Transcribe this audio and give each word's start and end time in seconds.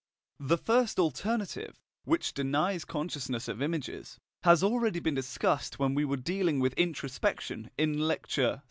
The 0.39 0.57
first 0.57 0.97
alternative, 0.97 1.79
which 2.05 2.33
denies 2.33 2.85
consciousness 2.85 3.47
of 3.47 3.61
images, 3.61 4.19
has 4.43 4.63
already 4.63 4.99
been 4.99 5.13
discussed 5.13 5.77
when 5.77 5.93
we 5.93 6.05
were 6.05 6.17
dealing 6.17 6.59
with 6.59 6.73
Introspection 6.73 7.69
in 7.77 7.99
Lecture 8.07 8.53
VI. 8.55 8.59